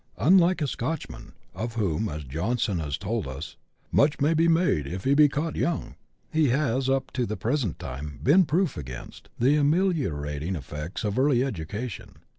Unlike 0.17 0.63
a 0.63 0.67
Scotchman, 0.67 1.33
of 1.53 1.75
whom, 1.75 2.09
as 2.09 2.23
Johnson 2.23 2.79
has 2.79 2.97
told 2.97 3.27
us," 3.27 3.55
much 4.01 4.19
may 4.19 4.33
be 4.33 4.47
made 4.47 4.87
if 4.87 5.03
he 5.03 5.13
be 5.13 5.29
caught 5.29 5.55
young," 5.55 5.93
he 6.33 6.47
has, 6.49 6.89
up 6.89 7.11
to 7.11 7.27
the 7.27 7.37
present 7.37 7.77
time, 7.77 8.19
been 8.23 8.45
proof 8.45 8.77
against 8.77 9.29
the 9.37 9.55
ameliorating 9.57 10.55
effects 10.55 11.03
of 11.03 11.19
early 11.19 11.43
education. 11.45 12.15